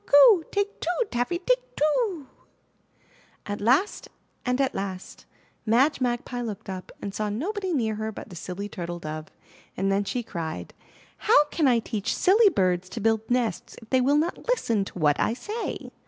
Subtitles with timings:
[0.07, 0.43] Coo!
[0.51, 2.19] Take two, Taffy, take two o o o
[3.53, 4.07] 1" 176 IN THE NURSERY At last
[4.43, 5.25] and at last,
[5.67, 9.27] Madge Magpie looked up and saw nobody near her but the silly Turtle Dove,
[9.77, 10.73] and then she cried:
[11.17, 14.97] *'How can I teach silly birds to build nests if they will not listen to
[14.97, 15.91] what I say?'